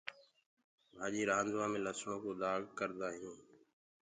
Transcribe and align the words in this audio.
ڀآڃي 0.97 1.21
رآندوآ 1.31 1.65
مي 1.71 1.79
لسڻو 1.85 2.15
ڪو 2.23 2.31
دآگ 2.41 2.61
ڪردآ 2.77 3.07
هينٚ۔ 3.15 3.41